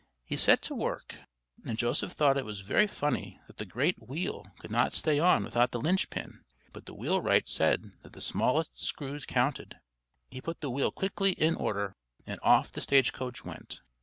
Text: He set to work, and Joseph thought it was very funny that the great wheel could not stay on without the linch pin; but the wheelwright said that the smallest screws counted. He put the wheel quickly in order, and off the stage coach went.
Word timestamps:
He 0.25 0.35
set 0.35 0.63
to 0.63 0.73
work, 0.73 1.13
and 1.63 1.77
Joseph 1.77 2.13
thought 2.13 2.35
it 2.35 2.43
was 2.43 2.61
very 2.61 2.87
funny 2.87 3.39
that 3.45 3.57
the 3.57 3.67
great 3.67 4.01
wheel 4.01 4.47
could 4.57 4.71
not 4.71 4.93
stay 4.93 5.19
on 5.19 5.43
without 5.43 5.69
the 5.69 5.79
linch 5.79 6.09
pin; 6.09 6.43
but 6.73 6.87
the 6.87 6.93
wheelwright 6.95 7.47
said 7.47 7.91
that 8.01 8.13
the 8.13 8.19
smallest 8.19 8.79
screws 8.81 9.27
counted. 9.27 9.77
He 10.31 10.41
put 10.41 10.59
the 10.61 10.71
wheel 10.71 10.89
quickly 10.91 11.33
in 11.33 11.53
order, 11.55 11.93
and 12.25 12.39
off 12.41 12.71
the 12.71 12.81
stage 12.81 13.13
coach 13.13 13.45
went. 13.45 13.81